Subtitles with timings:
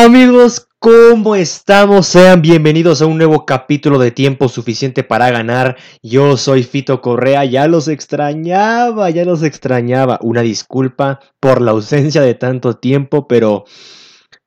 [0.00, 2.06] Amigos, ¿cómo estamos?
[2.06, 5.76] Sean bienvenidos a un nuevo capítulo de Tiempo Suficiente para Ganar.
[6.04, 10.20] Yo soy Fito Correa, ya los extrañaba, ya los extrañaba.
[10.22, 13.64] Una disculpa por la ausencia de tanto tiempo, pero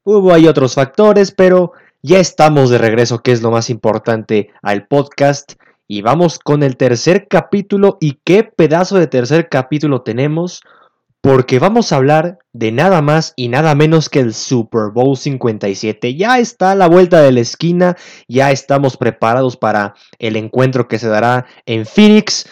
[0.06, 4.88] hubo ahí otros factores, pero ya estamos de regreso, que es lo más importante al
[4.88, 5.56] podcast.
[5.86, 7.98] Y vamos con el tercer capítulo.
[8.00, 10.62] ¿Y qué pedazo de tercer capítulo tenemos?
[11.22, 16.16] Porque vamos a hablar de nada más y nada menos que el Super Bowl 57.
[16.16, 17.96] Ya está a la vuelta de la esquina,
[18.28, 22.50] ya estamos preparados para el encuentro que se dará en Phoenix.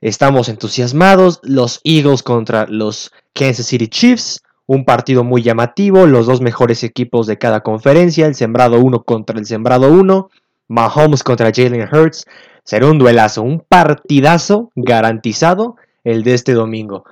[0.00, 6.40] Estamos entusiasmados, los Eagles contra los Kansas City Chiefs, un partido muy llamativo, los dos
[6.40, 10.28] mejores equipos de cada conferencia, el sembrado 1 contra el sembrado 1,
[10.66, 12.26] Mahomes contra Jalen Hurts.
[12.64, 17.04] Será un duelazo, un partidazo garantizado el de este domingo.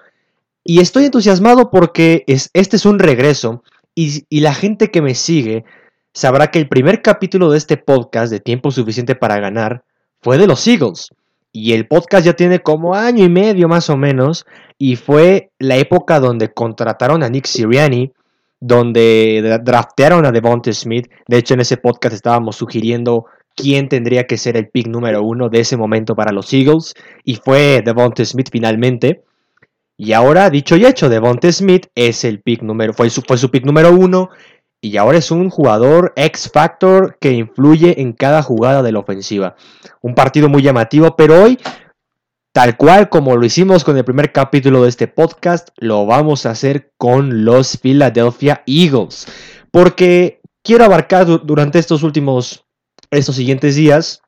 [0.68, 3.62] Y estoy entusiasmado porque es, este es un regreso
[3.94, 5.64] y, y, la gente que me sigue
[6.12, 9.84] sabrá que el primer capítulo de este podcast de Tiempo Suficiente para Ganar
[10.20, 11.10] fue de los Eagles.
[11.52, 14.44] Y el podcast ya tiene como año y medio más o menos.
[14.76, 18.12] Y fue la época donde contrataron a Nick Sirianni,
[18.58, 21.06] donde draftearon a Devonta Smith.
[21.28, 25.48] De hecho, en ese podcast estábamos sugiriendo quién tendría que ser el pick número uno
[25.48, 26.92] de ese momento para los Eagles.
[27.22, 29.22] Y fue Devonta Smith finalmente.
[29.98, 33.50] Y ahora, dicho y hecho, Devonte Smith es el pick número, fue su, fue su
[33.50, 34.30] pick número uno.
[34.80, 39.56] Y ahora es un jugador X Factor que influye en cada jugada de la ofensiva.
[40.02, 41.58] Un partido muy llamativo, pero hoy,
[42.52, 46.50] tal cual como lo hicimos con el primer capítulo de este podcast, lo vamos a
[46.50, 49.26] hacer con los Philadelphia Eagles.
[49.70, 52.66] Porque quiero abarcar durante estos últimos,
[53.10, 54.20] estos siguientes días,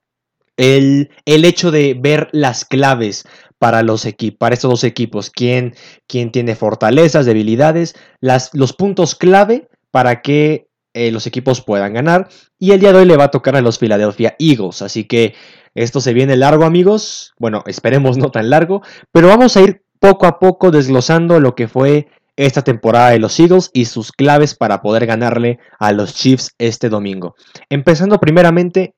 [0.59, 3.27] el, el hecho de ver las claves
[3.59, 4.07] para, los
[4.39, 5.31] para estos dos equipos.
[5.31, 5.75] ¿Quién,
[6.07, 12.29] quién tiene fortalezas, debilidades, las, los puntos clave para que eh, los equipos puedan ganar.
[12.59, 14.83] Y el día de hoy le va a tocar a los Philadelphia Eagles.
[14.83, 15.35] Así que
[15.75, 17.35] esto se viene largo, amigos.
[17.39, 18.83] Bueno, esperemos no tan largo.
[19.13, 23.39] Pero vamos a ir poco a poco desglosando lo que fue esta temporada de los
[23.39, 27.35] Eagles y sus claves para poder ganarle a los Chiefs este domingo.
[27.69, 28.95] Empezando primeramente,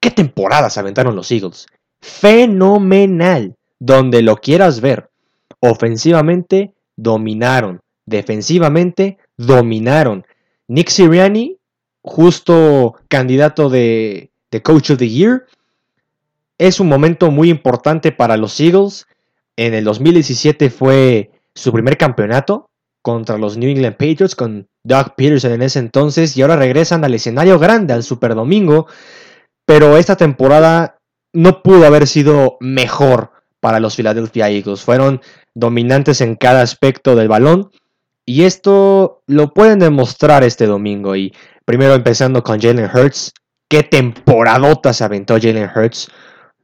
[0.00, 1.66] ¿qué temporadas aventaron los Eagles?
[2.00, 5.10] Fenomenal donde lo quieras ver.
[5.60, 10.24] Ofensivamente dominaron, defensivamente dominaron.
[10.68, 11.58] Nick Sirianni,
[12.02, 14.30] justo candidato de,
[14.62, 15.46] Coach of the Year,
[16.58, 19.06] es un momento muy importante para los Eagles.
[19.56, 22.70] En el 2017 fue su primer campeonato
[23.02, 27.14] contra los New England Patriots con Doug Peterson en ese entonces y ahora regresan al
[27.14, 28.86] escenario grande, al Super Domingo.
[29.70, 30.98] Pero esta temporada
[31.32, 34.82] no pudo haber sido mejor para los Philadelphia Eagles.
[34.82, 35.20] Fueron
[35.54, 37.70] dominantes en cada aspecto del balón.
[38.26, 41.14] Y esto lo pueden demostrar este domingo.
[41.14, 41.32] Y
[41.64, 43.32] primero empezando con Jalen Hurts.
[43.68, 46.10] Qué temporadota se aventó Jalen Hurts.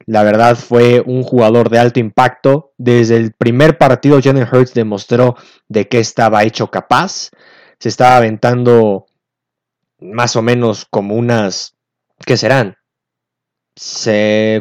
[0.06, 2.72] La verdad fue un jugador de alto impacto.
[2.76, 5.36] Desde el primer partido Jalen Hurts demostró
[5.68, 7.30] de qué estaba hecho capaz.
[7.78, 9.06] Se estaba aventando
[10.00, 11.76] más o menos como unas...
[12.26, 12.76] ¿Qué serán?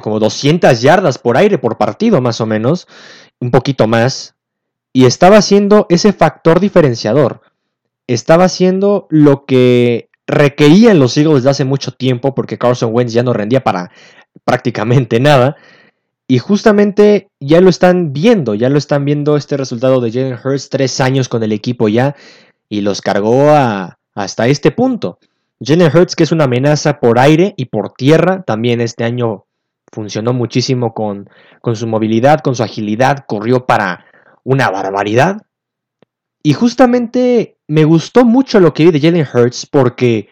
[0.02, 2.88] Como 200 yardas por aire por partido más o menos,
[3.40, 4.36] un poquito más,
[4.94, 7.42] y estaba haciendo ese factor diferenciador.
[8.08, 13.24] Estaba haciendo lo que requerían los Eagles desde hace mucho tiempo porque Carson Wentz ya
[13.24, 13.92] no rendía para
[14.44, 15.56] prácticamente nada.
[16.28, 20.70] Y justamente ya lo están viendo, ya lo están viendo este resultado de Jalen Hurts,
[20.70, 22.16] tres años con el equipo ya,
[22.68, 25.20] y los cargó a, hasta este punto.
[25.60, 29.46] Jalen Hurts, que es una amenaza por aire y por tierra, también este año
[29.92, 31.30] funcionó muchísimo con,
[31.62, 34.06] con su movilidad, con su agilidad, corrió para
[34.44, 35.42] una barbaridad.
[36.44, 40.30] Y justamente me gustó mucho lo que vi de Jalen Hurts porque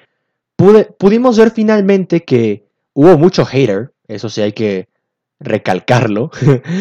[0.97, 4.89] pudimos ver finalmente que hubo mucho hater, eso sí hay que
[5.39, 6.29] recalcarlo,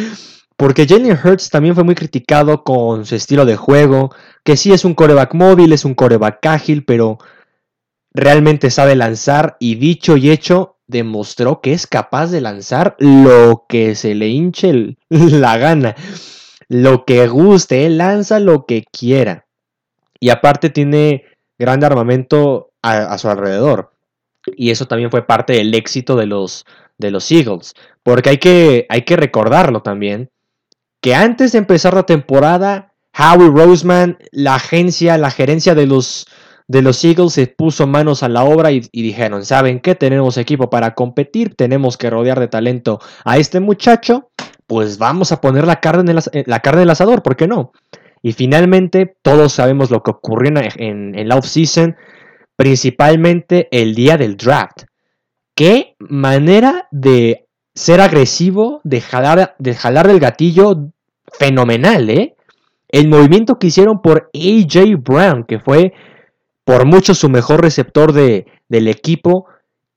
[0.57, 4.15] porque Jalen Hurts también fue muy criticado con su estilo de juego,
[4.45, 7.19] que sí es un coreback móvil, es un coreback ágil, pero
[8.15, 13.95] realmente sabe lanzar y dicho y hecho demostró que es capaz de lanzar lo que
[13.95, 15.97] se le hinche la gana,
[16.69, 19.47] lo que guste, lanza lo que quiera.
[20.21, 21.25] Y aparte tiene
[21.59, 23.93] gran armamento a, su alrededor.
[24.57, 26.67] Y eso también fue parte del éxito de los,
[26.99, 27.75] de los Eagles.
[28.03, 30.31] Porque hay que, hay que recordarlo también,
[31.01, 36.27] que antes de empezar la temporada, Howie Roseman, la agencia, la gerencia de los,
[36.69, 39.95] de los Eagles se puso manos a la obra y, dijeron, ¿saben qué?
[39.95, 44.31] Tenemos equipo para competir, tenemos que rodear de talento a este muchacho,
[44.67, 47.73] pues vamos a poner la carne en el, eh, la carne asador, ¿por qué no?
[48.23, 51.97] Y finalmente todos sabemos lo que ocurrió en, en, la off-season.
[52.57, 54.85] principalmente el día del draft.
[55.55, 60.91] Qué manera de ser agresivo, de jalar, de jalar del gatillo
[61.33, 62.37] fenomenal, ¿eh?
[62.89, 65.95] El movimiento que hicieron por AJ Brown, que fue
[66.65, 69.47] por mucho su mejor receptor de, del equipo.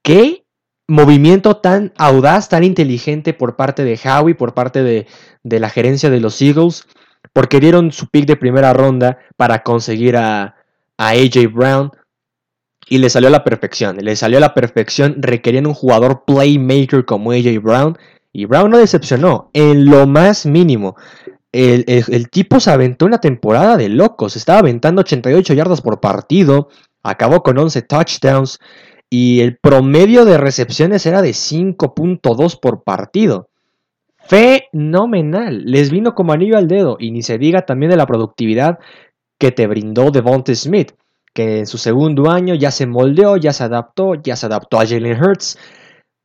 [0.02, 0.46] Qué
[0.88, 5.08] movimiento tan audaz, tan inteligente por parte de Howie, por parte de,
[5.44, 6.88] de la gerencia de los Eagles,
[7.34, 10.56] porque dieron su pick de primera ronda para conseguir a,
[10.98, 11.92] a AJ Brown.
[12.88, 17.04] Y le salió a la perfección, le salió a la perfección, requerían un jugador playmaker
[17.04, 17.98] como AJ Brown.
[18.32, 20.96] Y Brown no decepcionó en lo más mínimo.
[21.58, 24.36] El, tipo se aventó una temporada de locos.
[24.36, 26.68] Estaba aventando 88 yardas por partido.
[27.02, 28.60] Acabó con 11 touchdowns.
[29.10, 33.48] Y el promedio de recepciones era de 5.2 por partido.
[34.18, 35.64] Fenomenal.
[35.66, 36.98] Les vino como anillo al dedo.
[37.00, 38.80] Y ni se diga también de la productividad
[39.40, 40.92] que te brindó Devonta Smith.
[41.34, 44.86] Que en su segundo año ya se moldeó, ya se adaptó, ya se adaptó a
[44.86, 45.58] Jalen Hurts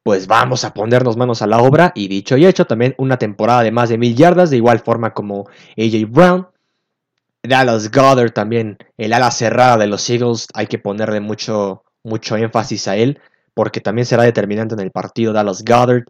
[0.02, 3.62] pues vamos a ponernos manos a la obra y dicho y hecho, también una temporada
[3.62, 6.48] de más de mil yardas, de igual forma como AJ Brown.
[7.42, 12.86] Dallas Goddard también, el ala cerrada de los Eagles, hay que ponerle mucho, mucho énfasis
[12.88, 13.18] a él,
[13.54, 16.04] porque también será determinante en el partido Dallas Goddard.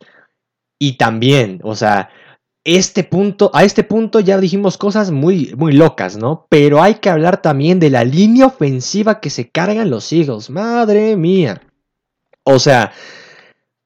[0.78, 2.10] Y también, o sea,
[2.64, 6.46] este punto, a este punto ya dijimos cosas muy, muy locas, ¿no?
[6.48, 10.50] Pero hay que hablar también de la línea ofensiva que se cargan los Eagles.
[10.50, 11.62] Madre mía.
[12.42, 12.92] O sea,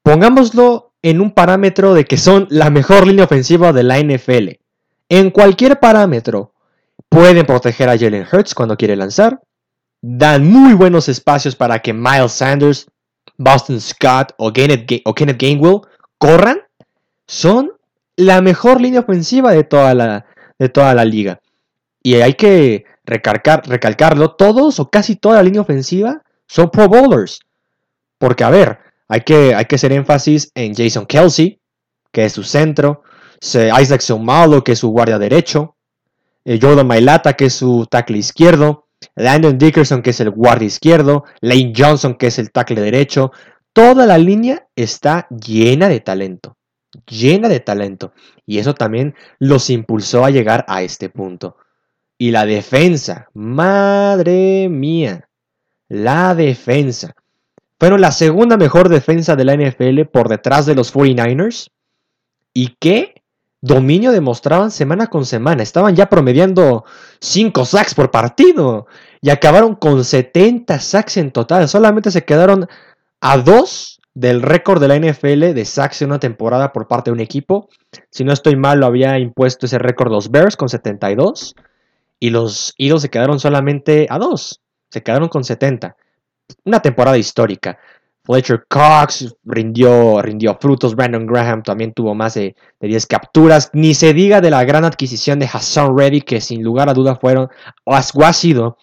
[0.04, 4.60] Pongámoslo en un parámetro de que son la mejor línea ofensiva de la NFL.
[5.08, 6.52] En cualquier parámetro,
[7.08, 9.40] pueden proteger a Jalen Hurts cuando quiere lanzar.
[10.02, 12.86] Dan muy buenos espacios para que Miles Sanders,
[13.38, 14.86] Boston Scott o Kenneth,
[15.38, 15.80] Gainwell
[16.18, 16.58] corran.
[17.26, 17.72] Son
[18.16, 20.26] la mejor línea ofensiva de toda la,
[20.58, 21.40] de toda la liga.
[22.02, 27.40] Y hay que recalcar, recalcarlo, todos o casi toda la línea ofensiva son Pro Bowlers.
[28.18, 28.78] Porque, a ver,
[29.08, 31.60] hay que, hay que hacer énfasis en Jason Kelsey,
[32.12, 33.02] que es su centro,
[33.40, 35.76] Isaac Somalo, que es su guardia derecho,
[36.44, 38.86] eh, Jordan Mailata, que es su tackle izquierdo,
[39.16, 43.32] Landon Dickerson, que es el guardia izquierdo, Lane Johnson, que es el tackle derecho.
[43.72, 46.56] Toda la línea está llena de talento,
[47.06, 48.12] llena de talento.
[48.46, 51.56] Y eso también los impulsó a llegar a este punto.
[52.16, 55.28] Y la defensa, madre mía,
[55.88, 57.14] la defensa.
[57.78, 61.70] Fueron la segunda mejor defensa de la NFL por detrás de los 49ers.
[62.52, 63.22] ¿Y qué
[63.60, 65.62] dominio demostraban semana con semana?
[65.62, 66.84] Estaban ya promediando
[67.20, 68.86] 5 sacks por partido.
[69.20, 71.68] Y acabaron con 70 sacks en total.
[71.68, 72.68] Solamente se quedaron
[73.20, 77.14] a 2 del récord de la NFL de sacks en una temporada por parte de
[77.14, 77.68] un equipo.
[78.10, 81.56] Si no estoy mal, lo había impuesto ese récord los Bears con 72.
[82.20, 84.60] Y los Eagles se quedaron solamente a 2.
[84.90, 85.96] Se quedaron con 70
[86.64, 87.78] una temporada histórica.
[88.24, 90.96] Fletcher Cox rindió, rindió frutos.
[90.96, 93.70] Brandon Graham también tuvo más de, 10 capturas.
[93.74, 97.16] Ni se diga de la gran adquisición de Hassan Reddy, que sin lugar a duda
[97.16, 97.48] fueron
[97.84, 98.78] o ha sido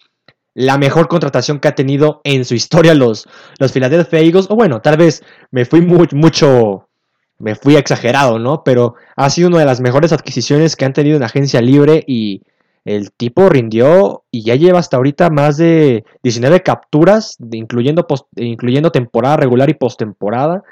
[0.54, 3.26] la mejor contratación que ha tenido en su historia los,
[3.58, 4.46] los Philadelphia Eagles.
[4.48, 6.88] O bueno, tal vez me fui mucho,
[7.38, 8.62] me fui exagerado, ¿no?
[8.62, 12.42] Pero ha sido una de las mejores adquisiciones que han tenido en agencia libre y
[12.84, 18.06] el tipo rindió y ya lleva hasta ahorita más de 19 capturas, incluyendo,
[18.36, 20.62] incluyendo temporada regular y postemporada.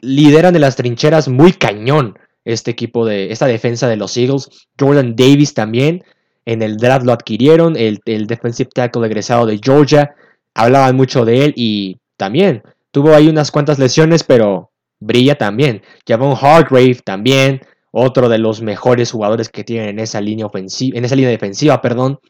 [0.00, 4.48] Lideran de las trincheras muy cañón este equipo de esta defensa de los Eagles.
[4.78, 6.04] Jordan Davis también.
[6.44, 7.76] En el draft lo adquirieron.
[7.76, 10.14] El, el defensive tackle egresado de Georgia.
[10.54, 15.82] Hablaban mucho de él y también tuvo ahí unas cuantas lesiones, pero brilla también.
[16.06, 21.16] Javon Hargrave también otro de los mejores jugadores que tienen en esa línea en esa
[21.16, 22.20] línea defensiva, perdón.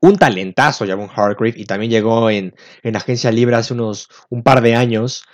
[0.00, 4.60] Un talentazo, Javon Hargrave, y también llegó en, en agencia libre hace unos un par
[4.60, 5.24] de años.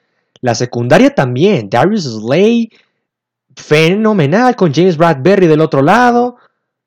[0.40, 2.70] La secundaria también, Darius Slay,
[3.56, 6.36] fenomenal, con James Bradbury del otro lado.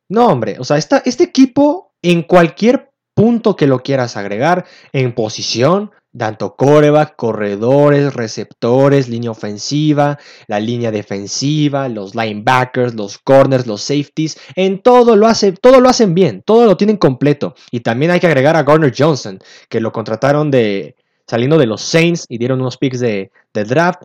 [0.10, 5.92] No, hombre, o sea, este equipo, en cualquier punto que lo quieras agregar, en posición,
[6.18, 14.38] tanto coreback, corredores, receptores, línea ofensiva, la línea defensiva, los linebackers, los corners, los safeties,
[14.56, 17.56] en todo lo, hace, todo lo hacen bien, todo lo tienen completo.
[17.72, 19.40] Y también hay que agregar a Garner Johnson,
[19.70, 24.04] que lo contrataron de saliendo de los Saints y dieron unos picks de, de draft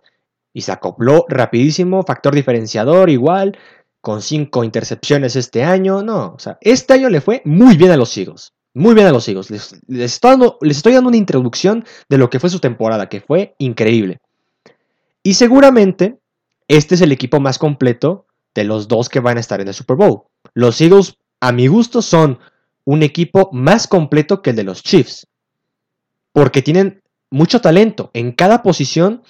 [0.52, 3.58] y se acopló rapidísimo, factor diferenciador igual,
[4.00, 6.02] con cinco intercepciones este año.
[6.02, 8.54] No, o sea, este año le fue muy bien a los Eagles.
[8.74, 9.50] Muy bien a los Eagles.
[9.50, 14.20] Les, estoy dando, una introducción de lo que fue su temporada, que fue increíble.
[15.22, 16.18] Y seguramente
[16.68, 19.74] este es el equipo más completo de los dos que van a estar en el
[19.74, 20.22] Super Bowl.
[20.54, 22.38] Los Eagles, a mi gusto, son
[22.84, 25.26] un equipo más completo que el de los Chiefs.
[26.32, 28.10] porque tienen mucho talento.
[28.14, 29.22] En cada posición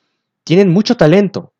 [0.44, 1.52] tienen mucho talento.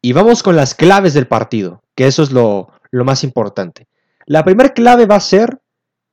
[0.00, 3.86] Y vamos con las claves del partido, que eso es lo, lo más importante.
[4.26, 5.60] La primera clave va a ser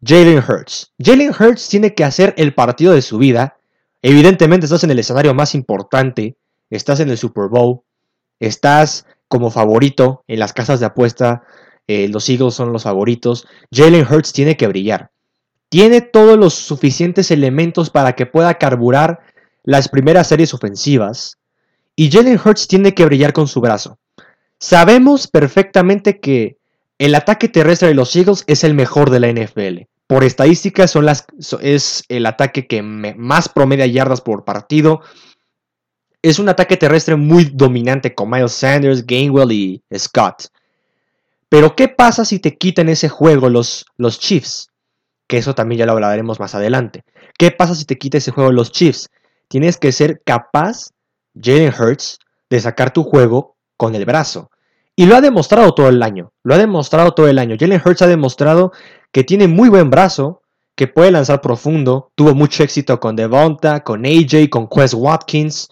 [0.04, 0.94] Jalen Hurts.
[0.98, 3.58] Jalen Hurts tiene que hacer el partido de su vida.
[4.02, 6.38] Evidentemente estás en el escenario más importante,
[6.70, 7.82] estás en el Super Bowl,
[8.40, 11.44] estás como favorito en las casas de apuesta,
[11.88, 13.48] eh, los Eagles son los favoritos.
[13.72, 15.12] Jalen Hurts tiene que brillar.
[15.70, 19.20] Tiene todos los suficientes elementos para que pueda carburar
[19.64, 21.40] las primeras series ofensivas.
[21.96, 23.98] Y Jalen Hurts tiene que brillar con su brazo.
[24.60, 26.59] Sabemos perfectamente que
[27.00, 29.88] el ataque terrestre de los Eagles es el mejor de la NFL.
[30.06, 31.26] Por estadísticas son las,
[31.62, 35.02] es el ataque que más promedia yardas por partido.
[36.22, 40.48] Es un ataque terrestre muy dominante con Miles Sanders, Gainwell y Scott.
[41.48, 44.70] Pero ¿qué pasa si te quitan ese juego los, los Chiefs?
[45.26, 47.04] Que eso también ya lo hablaremos más adelante.
[47.38, 49.10] ¿Qué pasa si te quita ese juego los Chiefs?
[49.48, 50.90] Tienes que ser capaz,
[51.40, 54.52] Jalen Hurts, de sacar tu juego con el brazo.
[55.00, 56.34] Y lo ha demostrado todo el año.
[56.44, 57.56] Lo ha demostrado todo el año.
[57.58, 58.74] Jalen Hurts ha demostrado
[59.14, 60.42] que tiene muy buen brazo,
[60.76, 62.12] que puede lanzar profundo.
[62.16, 65.70] Tuvo mucho éxito con Devonta, con AJ, con Quest Watkins,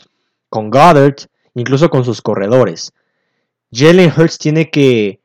[0.49, 2.93] con Goddard, incluso con sus corredores.
[3.69, 5.19] Jalen Hurts tiene que,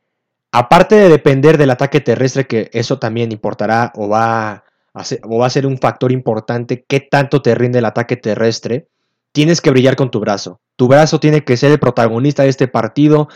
[0.51, 5.37] aparte de depender del ataque terrestre, que eso también importará o va a ser, o
[5.37, 8.89] va a ser un factor importante, qué tanto te rinde el ataque terrestre,
[9.31, 10.59] tienes que brillar con tu brazo.
[10.75, 13.29] Tu brazo tiene que ser el protagonista de este partido.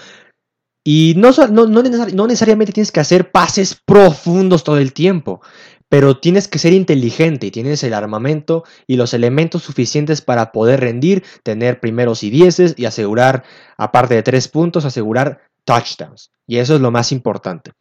[0.89, 5.41] Y no, no, necesariamente tienes que hacer pases profundos todo el tiempo,
[5.89, 10.79] pero tienes que ser inteligente y tienes el armamento y los elementos suficientes para poder
[10.79, 13.43] rendir, tener primeros y dieces y asegurar,
[13.75, 16.31] aparte de tres puntos, asegurar touchdowns.
[16.47, 17.73] Y eso es lo más importante.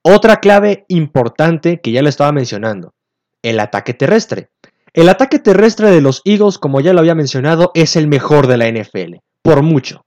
[0.00, 2.94] Otra clave importante que ya lo estaba mencionando,
[3.42, 4.48] el ataque terrestre.
[4.94, 8.56] El ataque terrestre de los Eagles, como ya lo había mencionado, es el mejor de
[8.56, 10.05] la NFL, por mucho.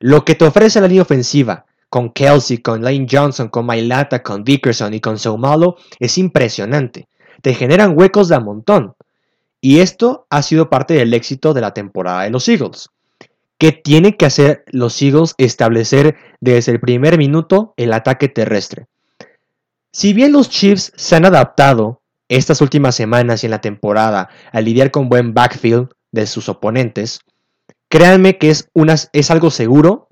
[0.00, 4.44] Lo que te ofrece la línea ofensiva, con Kelsey, con Lane Johnson, con Mailata, con
[4.44, 7.08] Dickerson y con Saumalo, es impresionante.
[7.42, 8.94] Te generan huecos de a montón.
[9.60, 12.90] Y esto ha sido parte del éxito de la temporada de los Eagles.
[13.58, 15.34] ¿Qué tienen que hacer los Eagles?
[15.36, 18.86] Establecer desde el primer minuto el ataque terrestre.
[19.90, 24.60] Si bien los Chiefs se han adaptado estas últimas semanas y en la temporada a
[24.60, 27.20] lidiar con buen backfield de sus oponentes,
[27.88, 28.70] Créanme que es,
[29.12, 30.08] es algo seguro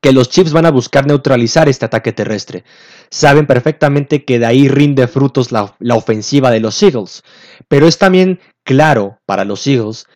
[0.00, 2.64] que los Chiefs van a buscar neutralizar este ataque terrestre.
[3.10, 7.22] Saben perfectamente que de ahí rinde frutos la, la ofensiva de los Eagles.
[7.68, 10.06] Pero es también claro para los Eagles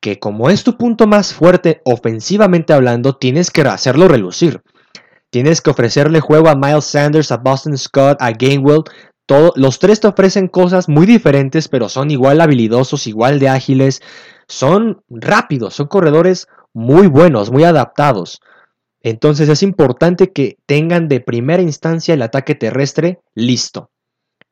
[0.00, 4.62] que como es tu punto más fuerte ofensivamente hablando, tienes que hacerlo relucir.
[5.30, 8.84] Tienes que ofrecerle juego a Miles Sanders, a Boston Scott, a Gainwell.
[9.56, 14.02] Los tres te ofrecen cosas muy diferentes, pero son igual habilidosos, igual de ágiles
[14.48, 18.40] son rápidos, son corredores muy buenos, muy adaptados.
[19.02, 23.90] Entonces es importante que tengan de primera instancia el ataque terrestre listo.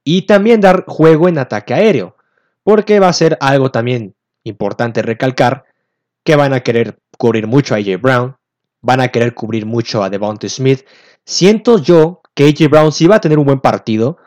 [0.04, 2.16] Y también dar juego en ataque aéreo.
[2.62, 5.64] Porque va a ser algo también importante recalcar
[6.22, 8.36] que van a querer cubrir mucho a AJ Brown.
[8.80, 10.86] Van a querer cubrir mucho a Devonta Smith.
[11.24, 14.18] Siento yo que AJ Brown sí va a tener un buen partido.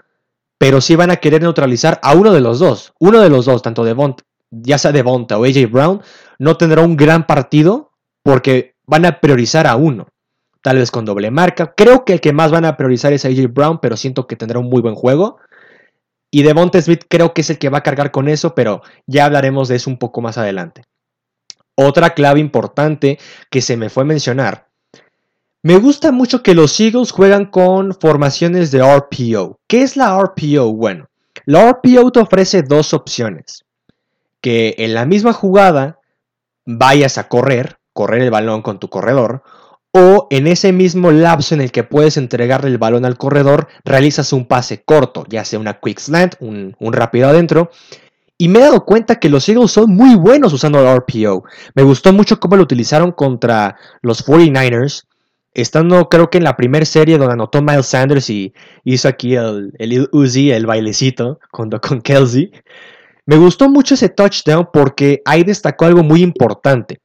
[0.58, 2.94] Pero sí van a querer neutralizar a uno de los dos.
[3.00, 6.02] Uno de los dos, tanto Devonta, ya sea Devonta o AJ Brown,
[6.40, 7.92] no tendrá un gran partido
[8.24, 10.08] porque van a priorizar a uno.
[10.62, 11.74] Tal vez con doble marca.
[11.76, 14.60] Creo que el que más van a priorizar es AJ Brown, pero siento que tendrá
[14.60, 15.38] un muy buen juego.
[16.32, 19.26] Y Devonta Smith creo que es el que va a cargar con eso, pero ya
[19.26, 20.84] hablaremos de eso un poco más adelante.
[21.76, 24.67] Otra clave importante que se me fue a mencionar.
[25.64, 29.60] Me gusta mucho que los Eagles juegan con formaciones de RPO.
[29.68, 30.74] ¿Qué es la RPO?
[30.74, 31.10] Bueno,
[31.46, 33.66] la RPO te ofrece dos opciones
[34.42, 36.00] que en la misma jugada
[36.66, 39.44] vayas a correr, correr el balón con tu corredor,
[39.92, 44.34] o en ese mismo lapso en el que puedes entregarle el balón al corredor, realizas
[44.34, 47.72] un pase corto, ya sea una quick slant, un, rápido adentro.
[48.38, 51.44] Y me he dado cuenta que los Eagles son muy buenos usando el RPO.
[51.74, 55.06] Me gustó mucho cómo lo utilizaron contra los 49ers.
[55.58, 59.74] Estando creo que en la primera serie donde anotó Miles Sanders y hizo aquí el,
[59.80, 62.52] el Uzi, el bailecito junto con Kelsey.
[63.26, 67.00] Me gustó mucho ese touchdown porque ahí destacó algo muy importante.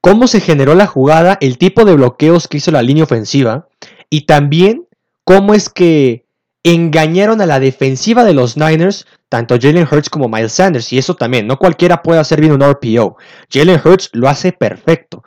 [0.00, 3.68] Cómo se generó la jugada, el tipo de bloqueos que hizo la línea ofensiva
[4.10, 4.86] y también
[5.22, 6.24] cómo es que
[6.64, 10.92] engañaron a la defensiva de los Niners, tanto Jalen Hurts como Miles Sanders.
[10.92, 13.16] Y eso también, no cualquiera puede hacer bien un RPO.
[13.48, 15.22] Jalen Hurts lo hace perfecto.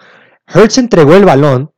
[0.53, 1.72] Hurts entregó el balón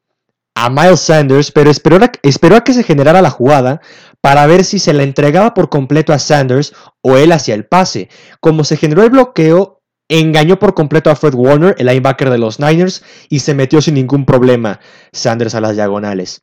[0.56, 3.82] a Miles Sanders, pero esperó a, esperó a que se generara la jugada
[4.22, 8.10] para ver si se la entregaba por completo a Sanders o él hacia el pase.
[8.40, 12.60] Como se generó el bloqueo, engañó por completo a Fred Warner, el linebacker de los
[12.60, 14.80] Niners, y se metió sin ningún problema
[15.12, 16.42] Sanders a las diagonales.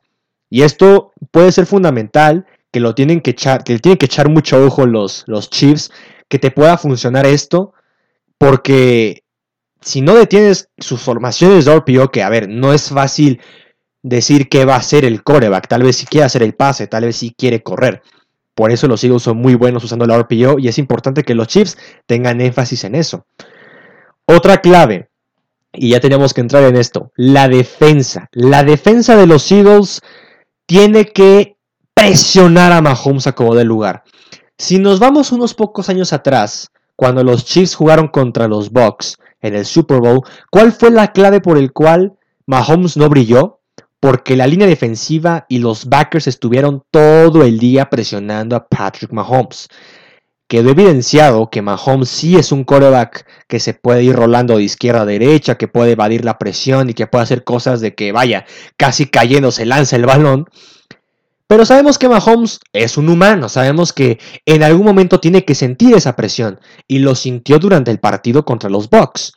[0.50, 4.62] Y esto puede ser fundamental, que lo tienen que echar, que tienen que echar mucho
[4.64, 5.90] ojo los, los Chiefs,
[6.28, 7.72] que te pueda funcionar esto,
[8.36, 9.24] porque
[9.80, 13.40] si no detienes sus formaciones de RPO, que a ver, no es fácil
[14.02, 17.04] decir qué va a hacer el coreback, tal vez si quiere hacer el pase, tal
[17.04, 18.02] vez si quiere correr.
[18.54, 21.48] Por eso los Eagles son muy buenos usando la RPO y es importante que los
[21.48, 23.24] Chiefs tengan énfasis en eso.
[24.26, 25.08] Otra clave,
[25.72, 28.28] y ya tenemos que entrar en esto, la defensa.
[28.32, 30.02] La defensa de los Eagles
[30.66, 31.56] tiene que
[31.94, 34.04] presionar a Mahomes a como de lugar.
[34.58, 39.54] Si nos vamos unos pocos años atrás, cuando los Chiefs jugaron contra los Bucks en
[39.54, 42.12] el Super Bowl, ¿cuál fue la clave por el cual
[42.46, 43.60] Mahomes no brilló?
[44.02, 49.68] Porque la línea defensiva y los backers estuvieron todo el día presionando a Patrick Mahomes.
[50.48, 55.02] Quedó evidenciado que Mahomes sí es un quarterback que se puede ir rolando de izquierda
[55.02, 58.44] a derecha, que puede evadir la presión y que puede hacer cosas de que vaya
[58.76, 60.46] casi cayendo se lanza el balón.
[61.46, 65.94] Pero sabemos que Mahomes es un humano, sabemos que en algún momento tiene que sentir
[65.94, 69.34] esa presión y lo sintió durante el partido contra los Bucks.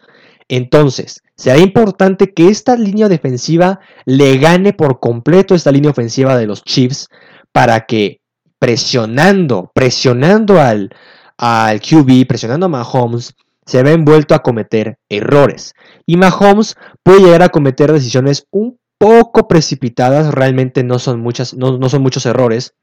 [0.47, 6.47] Entonces, será importante que esta línea defensiva le gane por completo esta línea ofensiva de
[6.47, 7.09] los Chiefs
[7.51, 8.21] para que
[8.59, 10.89] presionando, presionando al,
[11.37, 15.73] al QB, presionando a Mahomes, se ve envuelto a cometer errores.
[16.05, 21.77] Y Mahomes puede llegar a cometer decisiones un poco precipitadas, realmente no son, muchas, no,
[21.77, 22.75] no son muchos errores,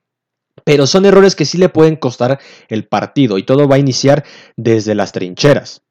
[0.65, 4.25] pero son errores que sí le pueden costar el partido y todo va a iniciar
[4.57, 5.83] desde las trincheras.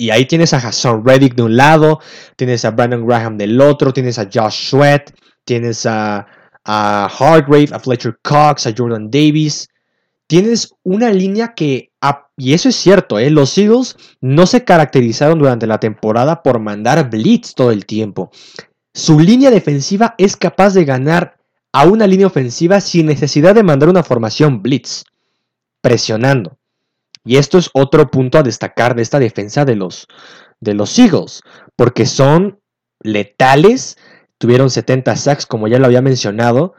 [0.00, 2.00] Y ahí tienes a Hassan Reddick de un lado,
[2.36, 5.10] tienes a Brandon Graham del otro, tienes a Josh Sweat,
[5.44, 6.26] tienes a,
[6.64, 9.68] a Hargrave, a Fletcher Cox, a Jordan Davis.
[10.26, 11.90] Tienes una línea que,
[12.38, 13.28] y eso es cierto, ¿eh?
[13.28, 18.30] los Eagles no se caracterizaron durante la temporada por mandar blitz todo el tiempo.
[18.94, 21.36] Su línea defensiva es capaz de ganar
[21.72, 25.04] a una línea ofensiva sin necesidad de mandar una formación blitz,
[25.82, 26.56] presionando.
[27.24, 30.06] Y esto es otro punto a destacar de esta defensa de los,
[30.60, 31.42] de los Eagles,
[31.76, 32.60] porque son
[33.00, 33.96] letales,
[34.38, 36.74] tuvieron 70 sacks como ya lo había mencionado.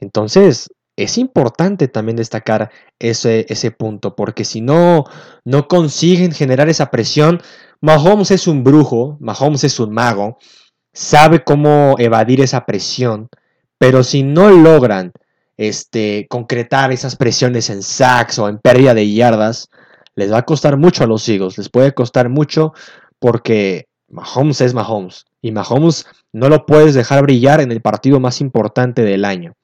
[0.00, 5.04] Entonces, es importante también destacar ese, ese punto, porque si no,
[5.44, 7.42] no consiguen generar esa presión,
[7.80, 10.38] Mahomes es un brujo, Mahomes es un mago,
[10.92, 13.28] sabe cómo evadir esa presión,
[13.78, 15.12] pero si no logran
[15.56, 19.68] este, concretar esas presiones en sacks o en pérdida de yardas,
[20.14, 21.58] les va a costar mucho a los Eagles.
[21.58, 22.72] Les puede costar mucho
[23.18, 25.24] porque Mahomes es Mahomes.
[25.40, 29.54] Y Mahomes no lo puedes dejar brillar en el partido más importante del año.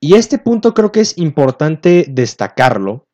[0.00, 3.06] Y este punto creo que es importante destacarlo,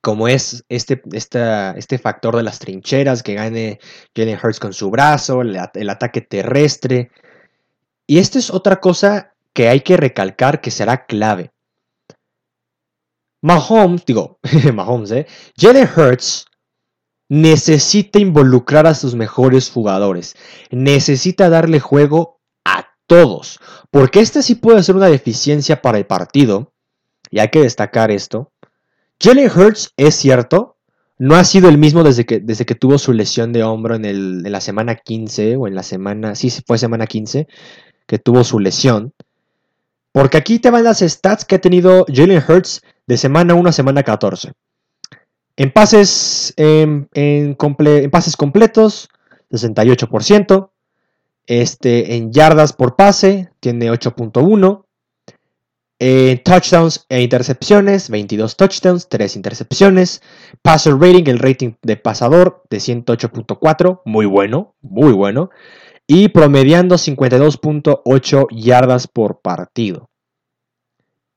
[0.00, 3.80] como es este, este factor de las trincheras, que gane
[4.14, 7.10] Jalen Hurts con su brazo, el, el ataque terrestre.
[8.06, 11.52] Y esto es otra cosa que hay que recalcar que será clave.
[13.40, 14.38] Mahomes, digo,
[14.74, 15.26] Mahomes, ¿eh?
[15.56, 16.46] Jalen Hurts
[17.28, 20.34] necesita involucrar a sus mejores jugadores.
[20.70, 23.60] Necesita darle juego a todos.
[23.90, 26.72] Porque este sí puede ser una deficiencia para el partido.
[27.30, 28.52] Y hay que destacar esto.
[29.20, 30.78] Jalen Hurts, es cierto,
[31.18, 34.04] no ha sido el mismo desde que, desde que tuvo su lesión de hombro en,
[34.04, 37.46] en la semana 15 o en la semana, sí, fue semana 15
[38.06, 39.12] que tuvo su lesión.
[40.14, 43.72] Porque aquí te van las stats que ha tenido Jalen Hurts de semana 1 a
[43.72, 44.52] semana 14.
[45.56, 46.54] En pases,
[47.56, 49.08] completos,
[49.50, 50.70] 68%.
[51.46, 54.84] Este, en yardas por pase, tiene 8.1.
[55.98, 60.22] En touchdowns e intercepciones, 22 touchdowns, 3 intercepciones.
[60.62, 64.02] Passer rating, el rating de pasador, de 108.4.
[64.04, 65.50] Muy bueno, muy bueno
[66.06, 70.10] y promediando 52.8 yardas por partido.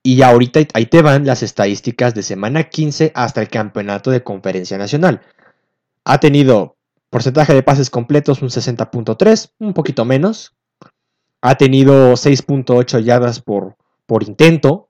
[0.03, 4.77] Y ahorita ahí te van las estadísticas de semana 15 hasta el campeonato de conferencia
[4.77, 5.21] nacional.
[6.05, 6.77] Ha tenido
[7.09, 10.53] porcentaje de pases completos un 60.3, un poquito menos.
[11.41, 13.75] Ha tenido 6.8 yardas por,
[14.05, 14.89] por intento.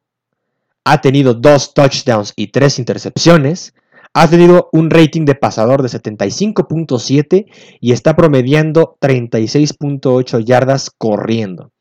[0.83, 3.73] Ha tenido 2 touchdowns y 3 intercepciones
[4.13, 7.45] ha tenido un rating de pasador de 75.7
[7.79, 11.71] y está promediando 36.8 yardas corriendo.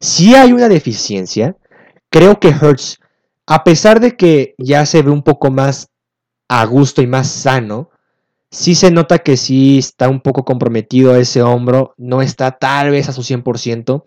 [0.00, 1.56] Si hay una deficiencia,
[2.10, 2.98] creo que Hertz,
[3.46, 5.88] a pesar de que ya se ve un poco más
[6.48, 7.90] a gusto y más sano,
[8.50, 13.08] sí se nota que sí está un poco comprometido ese hombro, no está tal vez
[13.08, 14.02] a su 100%,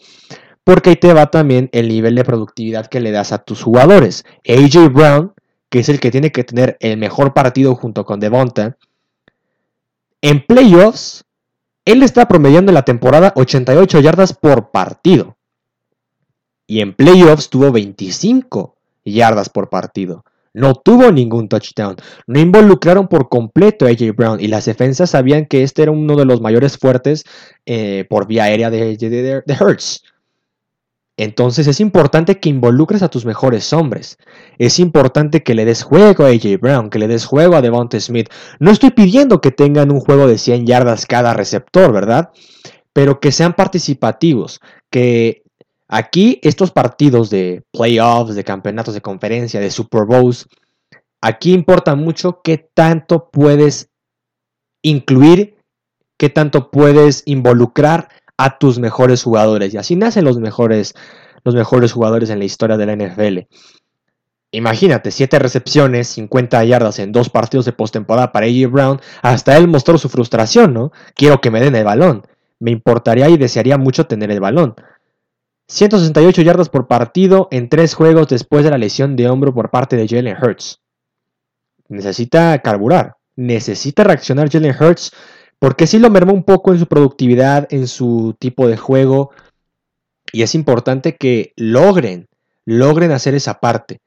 [0.63, 4.25] porque ahí te va también el nivel de productividad que le das a tus jugadores.
[4.47, 5.32] AJ Brown
[5.73, 8.77] que es el que tiene que tener el mejor partido junto con Devonta,
[10.21, 11.25] En playoffs,
[11.83, 15.35] él está promediando en la temporada 88 yardas por partido.
[16.67, 20.23] Y en playoffs tuvo 25 yardas por partido.
[20.53, 21.95] No tuvo ningún touchdown.
[22.27, 24.39] No involucraron por completo a AJ Brown.
[24.39, 27.23] Y las defensas sabían que este era uno de los mayores fuertes
[27.65, 30.03] eh, por vía aérea de, de, de Hertz.
[31.17, 34.17] Entonces es importante que involucres a tus mejores hombres.
[34.57, 37.99] Es importante que le des juego a AJ Brown, que le des juego a Devonta
[37.99, 38.29] Smith.
[38.59, 42.31] No estoy pidiendo que tengan un juego de 100 yardas cada receptor, ¿verdad?
[42.93, 45.43] Pero que sean participativos, que
[45.87, 50.47] aquí estos partidos de playoffs, de campeonatos de conferencia, de Super Bowls,
[51.21, 53.89] aquí importa mucho qué tanto puedes
[54.81, 55.57] incluir,
[56.17, 59.73] qué tanto puedes involucrar a tus mejores jugadores.
[59.73, 60.93] Y así nacen los mejores,
[61.43, 63.39] los mejores jugadores en la historia de la NFL.
[64.51, 69.01] Imagínate, 7 recepciones, 50 yardas en dos partidos de postemporada para AJ Brown.
[69.23, 70.91] Hasta él mostró su frustración, ¿no?
[71.15, 72.27] Quiero que me den el balón.
[72.59, 74.75] Me importaría y desearía mucho tener el balón.
[75.69, 79.95] 168 yardas por partido en 3 juegos después de la lesión de hombro por parte
[79.95, 80.81] de Jalen Hurts.
[81.89, 83.15] Necesita carburar.
[83.35, 85.13] Necesita reaccionar Jalen Hurts
[85.59, 89.31] porque sí lo mermó un poco en su productividad, en su tipo de juego.
[90.31, 92.27] Y es importante que logren,
[92.65, 94.01] logren hacer esa parte.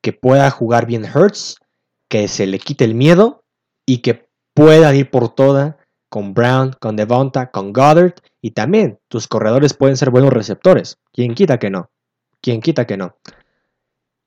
[0.00, 1.56] Que pueda jugar bien Hurts,
[2.08, 3.42] que se le quite el miedo
[3.84, 8.14] y que puedan ir por toda con Brown, con Devonta, con Goddard.
[8.40, 10.98] Y también tus corredores pueden ser buenos receptores.
[11.12, 11.90] ¿Quién quita que no?
[12.40, 13.16] ¿Quién quita que no?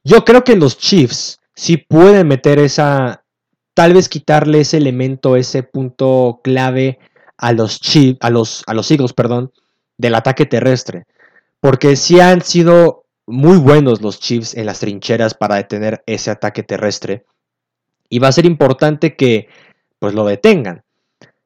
[0.03, 3.20] Yo creo que los Chiefs sí pueden meter esa,
[3.81, 6.99] tal vez quitarle ese elemento, ese punto clave
[7.35, 9.51] a los Chiefs, a los, a los perdón,
[9.97, 11.07] del ataque terrestre.
[11.59, 16.61] Porque sí han sido muy buenos los Chiefs en las trincheras para detener ese ataque
[16.61, 17.25] terrestre.
[18.07, 19.47] Y va a ser importante que
[19.97, 20.83] pues lo detengan.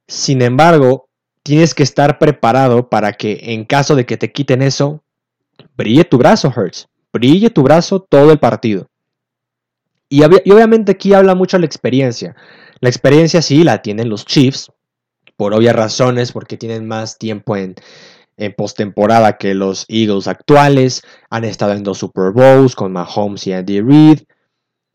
[0.06, 1.08] Sin embargo,
[1.42, 5.06] tienes que estar preparado para que en caso de que te quiten eso,
[5.78, 6.90] brille tu brazo, Hurts.
[7.14, 8.90] Brille tu brazo todo el partido.
[10.10, 12.36] Y, obviamente aquí habla mucho la experiencia.
[12.80, 14.72] La experiencia sí la tienen los Chiefs,
[15.38, 17.76] por obvias razones, porque tienen más tiempo en,
[18.38, 21.04] en postemporada que los Eagles actuales.
[21.30, 24.20] Han estado en dos Super Bowls con Mahomes y Andy Reid.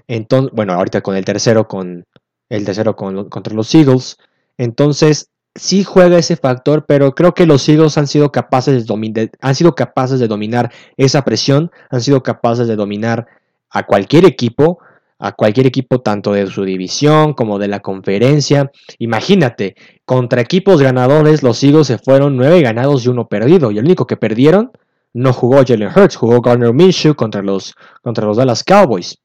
[0.07, 2.05] Entonces, bueno, ahorita con el tercero con
[2.49, 4.19] el tercero contra los Eagles.
[4.59, 9.55] Entonces, sí juega ese factor, pero creo que los Eagles han sido capaces de, han
[9.55, 13.27] sido capaces de dominar esa presión, han sido capaces de dominar
[13.71, 14.81] a cualquier equipo
[15.21, 18.73] a cualquier equipo tanto de su división como de la conferencia.
[18.99, 23.85] Imagínate, contra equipos ganadores los Eagles se fueron 9 ganados y 1 perdido y el
[23.85, 24.73] único que perdieron
[25.13, 29.19] no jugó Jalen Hurts, jugó Garner Minshew contra los, contra los Dallas Cowboys.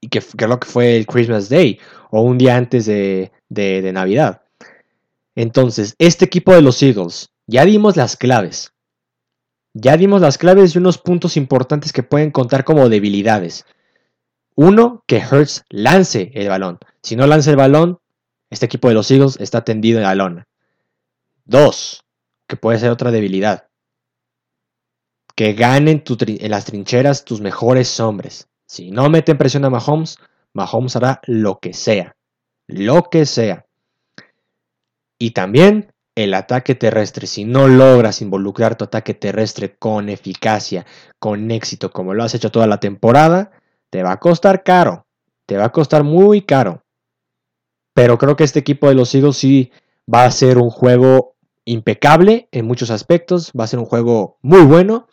[0.00, 1.78] Y que creo que fue el Christmas Day
[2.10, 4.42] o un día antes de, de Navidad.
[5.34, 8.72] Entonces, este equipo de los Eagles, ya dimos las claves.
[9.72, 13.64] Ya dimos las claves y unos puntos importantes que pueden contar como debilidades.
[14.54, 16.78] Uno, que Hertz lance el balón.
[17.02, 17.98] Si no lanza el balón,
[18.50, 20.46] este equipo de los Eagles está tendido en la lona.
[21.44, 22.04] Dos,
[22.46, 23.68] que puede ser otra debilidad.
[25.34, 28.48] Que ganen en las trincheras tus mejores hombres.
[28.66, 30.18] Si no meten presión a Mahomes,
[30.52, 32.14] Mahomes hará lo que sea.
[32.66, 33.66] Lo que sea.
[35.18, 37.26] Y también el ataque terrestre.
[37.26, 40.84] Si no logras involucrar tu ataque terrestre con eficacia,
[41.18, 43.50] con éxito, como lo has hecho toda la temporada,
[43.92, 45.06] te va a costar caro.
[45.44, 46.82] Te va a costar muy caro.
[47.92, 49.70] Pero creo que este equipo de los Eagles sí
[50.12, 51.34] va a ser un juego
[51.66, 53.52] impecable en muchos aspectos.
[53.58, 55.08] Va a ser un juego muy bueno.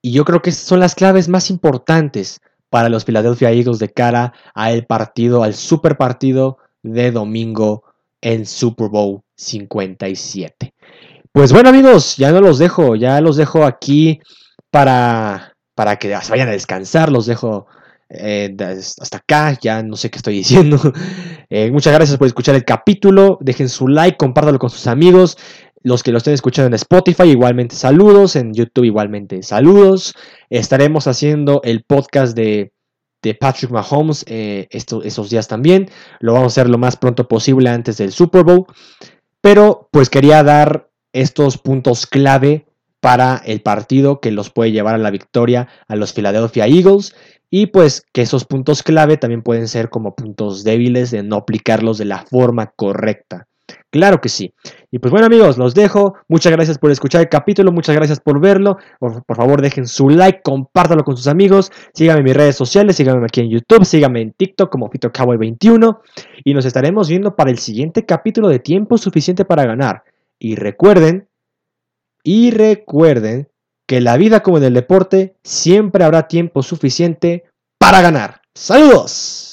[0.00, 2.40] Y yo creo que son las claves más importantes
[2.70, 7.82] para los Philadelphia Eagles de cara al partido, al super partido de domingo
[8.20, 10.72] en Super Bowl 57.
[11.32, 14.20] Pues bueno amigos, ya no los dejo, ya los dejo aquí
[14.70, 15.51] para
[15.82, 17.10] para que se vayan a descansar.
[17.10, 17.66] Los dejo
[18.08, 18.54] eh,
[19.00, 20.80] hasta acá, ya no sé qué estoy diciendo.
[21.50, 23.36] Eh, muchas gracias por escuchar el capítulo.
[23.40, 25.36] Dejen su like, compártalo con sus amigos.
[25.82, 28.36] Los que lo estén escuchando en Spotify, igualmente saludos.
[28.36, 30.14] En YouTube, igualmente saludos.
[30.50, 32.72] Estaremos haciendo el podcast de,
[33.40, 35.90] Patrick Mahomes eh, estos, días también.
[36.20, 38.66] Lo vamos a hacer lo más pronto posible antes del Super Bowl.
[39.40, 42.66] Pero pues quería dar estos puntos clave
[43.02, 47.16] para el partido que los puede llevar a la victoria a los Philadelphia Eagles
[47.50, 51.98] y pues que esos puntos clave también pueden ser como puntos débiles de no aplicarlos
[51.98, 53.48] de la forma correcta.
[53.90, 54.54] Claro que sí.
[54.92, 56.14] Y pues bueno amigos, los dejo.
[56.28, 58.76] Muchas gracias por escuchar el capítulo, muchas gracias por verlo.
[59.00, 61.72] Por, por favor dejen su like, compártalo con sus amigos.
[61.94, 65.98] Síganme en mis redes sociales, síganme aquí en YouTube, síganme en TikTok como FitoCowboy21.
[66.44, 70.04] Y nos estaremos viendo para el siguiente capítulo de Tiempo Suficiente para Ganar.
[70.38, 71.28] Y recuerden,
[72.24, 73.48] y recuerden
[73.88, 77.44] que en la vida como en el deporte siempre habrá tiempo suficiente
[77.78, 78.42] para ganar.
[78.54, 79.51] ¡Saludos!